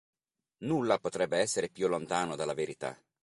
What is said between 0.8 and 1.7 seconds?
potrebbe essere